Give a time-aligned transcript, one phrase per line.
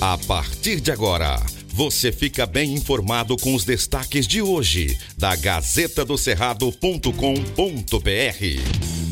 [0.00, 1.44] A partir de agora,
[1.74, 7.10] você fica bem informado com os destaques de hoje da Gazeta do Cerrado.com.br.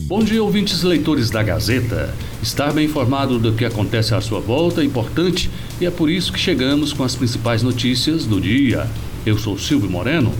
[0.07, 2.15] Bom dia, ouvintes leitores da Gazeta.
[2.41, 6.33] Estar bem informado do que acontece à sua volta é importante e é por isso
[6.33, 8.89] que chegamos com as principais notícias do dia.
[9.27, 10.33] Eu sou Silvio Moreno.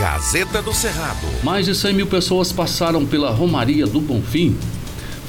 [0.00, 1.28] Gazeta do Cerrado.
[1.44, 4.58] Mais de 100 mil pessoas passaram pela Romaria do Bonfim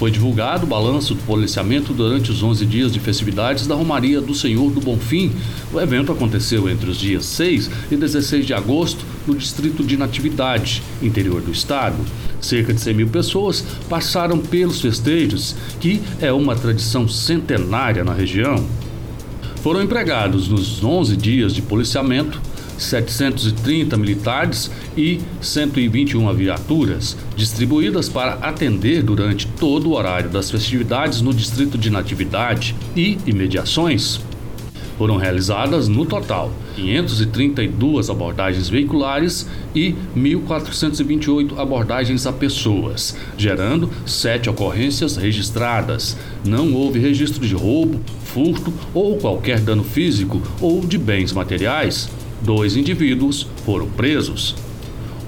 [0.04, 4.36] foi divulgado o balanço do policiamento durante os 11 dias de festividades da Romaria do
[4.36, 5.32] Senhor do Bonfim.
[5.72, 10.84] O evento aconteceu entre os dias 6 e 16 de agosto no distrito de Natividade,
[11.02, 11.96] interior do estado.
[12.42, 18.62] Cerca de 100 mil pessoas passaram pelos festejos, que é uma tradição centenária na região.
[19.62, 22.42] Foram empregados nos 11 dias de policiamento
[22.78, 31.34] 730 militares e 121 viaturas, distribuídas para atender durante todo o horário das festividades no
[31.34, 34.22] Distrito de Natividade e imediações.
[34.98, 45.16] Foram realizadas, no total, 532 abordagens veiculares e 1.428 abordagens a pessoas, gerando sete ocorrências
[45.16, 46.16] registradas.
[46.46, 52.08] Não houve registro de roubo, furto ou qualquer dano físico ou de bens materiais.
[52.44, 54.56] Dois indivíduos foram presos.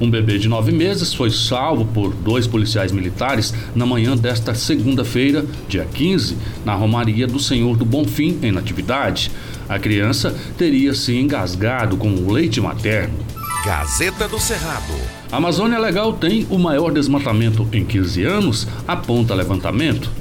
[0.01, 5.45] Um bebê de nove meses foi salvo por dois policiais militares na manhã desta segunda-feira,
[5.69, 9.31] dia 15, na Romaria do Senhor do Bonfim, em Natividade.
[9.69, 13.15] A criança teria se engasgado com o leite materno.
[13.65, 14.93] Gazeta do Cerrado.
[15.31, 20.11] A Amazônia Legal tem o maior desmatamento em 15 anos, aponta levantamento.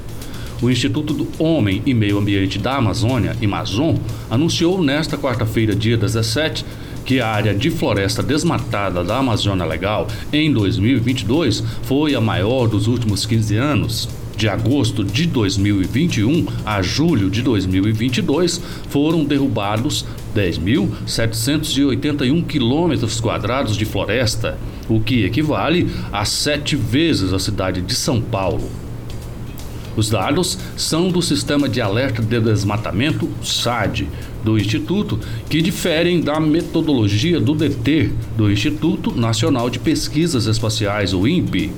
[0.65, 3.97] O Instituto do Homem e Meio Ambiente da Amazônia, Amazon,
[4.31, 6.65] anunciou nesta quarta-feira, dia 17,
[7.05, 12.87] que a área de floresta desmatada da Amazônia Legal em 2022 foi a maior dos
[12.87, 14.09] últimos 15 anos.
[14.35, 20.03] De agosto de 2021 a julho de 2022, foram derrubados
[20.35, 24.57] 10.781 quilômetros quadrados de floresta,
[24.89, 28.83] o que equivale a sete vezes a cidade de São Paulo.
[29.95, 34.07] Os dados são do Sistema de Alerta de Desmatamento, SAD,
[34.43, 35.19] do Instituto,
[35.49, 41.71] que diferem da metodologia do DT, do Instituto Nacional de Pesquisas Espaciais, o INPE.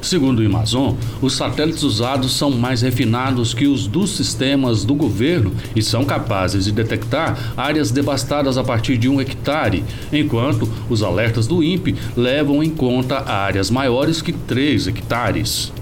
[0.00, 5.52] Segundo o Amazon, os satélites usados são mais refinados que os dos sistemas do governo
[5.74, 11.46] e são capazes de detectar áreas devastadas a partir de um hectare, enquanto os alertas
[11.46, 15.72] do INPE levam em conta áreas maiores que 3 hectares.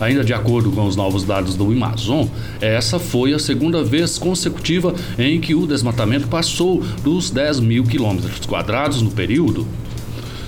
[0.00, 2.26] Ainda de acordo com os novos dados do Amazon,
[2.60, 8.44] essa foi a segunda vez consecutiva em que o desmatamento passou dos 10 mil quilômetros
[8.46, 9.66] quadrados no período.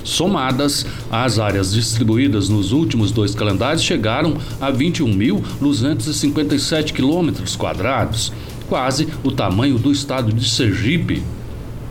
[0.07, 8.33] Somadas, as áreas distribuídas nos últimos dois calendários chegaram a 21.257 quilômetros quadrados,
[8.69, 11.25] quase o tamanho do estado de Sergipe.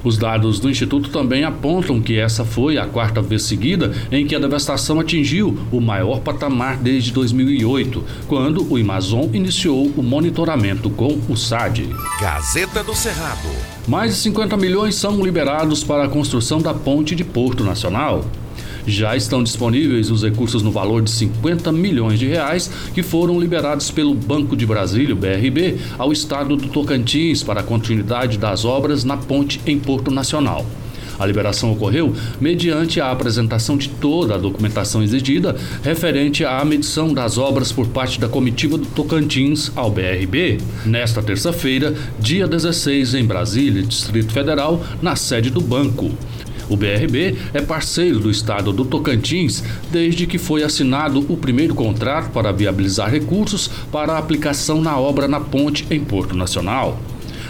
[0.05, 4.35] Os dados do Instituto também apontam que essa foi a quarta vez seguida em que
[4.35, 11.19] a devastação atingiu o maior patamar desde 2008, quando o Amazon iniciou o monitoramento com
[11.27, 11.89] o SAD.
[12.21, 13.49] Gazeta do Cerrado.
[13.88, 18.23] Mais de 50 milhões são liberados para a construção da ponte de Porto Nacional
[18.88, 23.91] já estão disponíveis os recursos no valor de 50 milhões de reais que foram liberados
[23.91, 29.18] pelo Banco de Brasília, BRB, ao estado do Tocantins para a continuidade das obras na
[29.18, 30.66] ponte em Porto Nacional.
[31.18, 37.38] A liberação ocorreu mediante a apresentação de toda a documentação exigida referente à medição das
[37.38, 43.84] obras por parte da comitiva do Tocantins ao BRB, nesta terça-feira, dia 16, em Brasília,
[43.84, 46.12] Distrito Federal, na sede do banco.
[46.69, 52.31] O BRB é parceiro do estado do Tocantins desde que foi assinado o primeiro contrato
[52.31, 56.99] para viabilizar recursos para a aplicação na obra na ponte em Porto Nacional.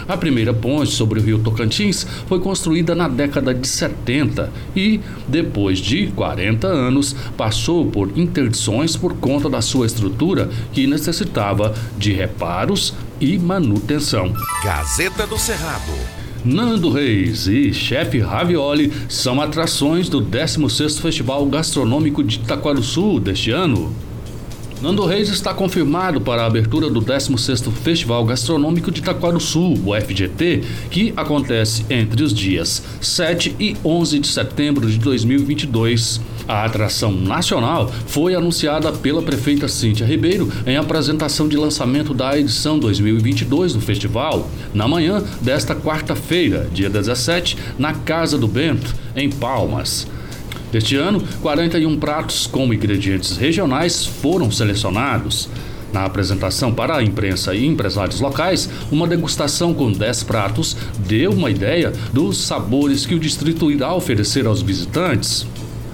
[0.08, 5.78] A primeira ponte sobre o rio Tocantins foi construída na década de 70 e, depois
[5.78, 12.94] de 40 anos, passou por interdições por conta da sua estrutura que necessitava de reparos
[13.20, 14.32] e manutenção.
[14.62, 16.25] Gazeta do Cerrado.
[16.46, 23.92] Nando Reis e Chefe Ravioli são atrações do 16º Festival Gastronômico de Itaquaruçu deste ano.
[24.80, 30.64] Nando Reis está confirmado para a abertura do 16º Festival Gastronômico de Itaquaruçu, o FGT,
[30.90, 36.20] que acontece entre os dias 7 e 11 de setembro de 2022.
[36.46, 42.78] A atração nacional foi anunciada pela prefeita Cíntia Ribeiro em apresentação de lançamento da edição
[42.78, 50.06] 2022 do festival, na manhã desta quarta-feira, dia 17, na Casa do Bento, em Palmas.
[50.76, 55.48] Este ano, 41 pratos com ingredientes regionais foram selecionados.
[55.90, 61.50] Na apresentação para a imprensa e empresários locais, uma degustação com 10 pratos deu uma
[61.50, 65.46] ideia dos sabores que o distrito irá oferecer aos visitantes.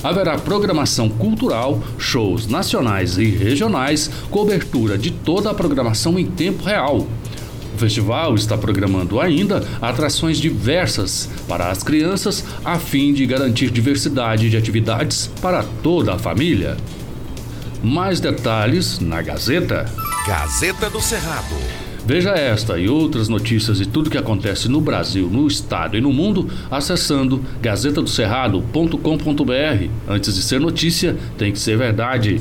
[0.02, 7.06] Haverá programação cultural, shows nacionais e regionais, cobertura de toda a programação em tempo real.
[7.74, 14.50] O festival está programando ainda atrações diversas para as crianças, a fim de garantir diversidade
[14.50, 16.76] de atividades para toda a família.
[17.82, 19.86] Mais detalhes na Gazeta.
[20.26, 21.56] Gazeta do Cerrado.
[22.04, 26.12] Veja esta e outras notícias e tudo que acontece no Brasil, no estado e no
[26.12, 29.88] mundo acessando gazetadocerrado.com.br.
[30.08, 32.40] Antes de ser notícia, tem que ser verdade.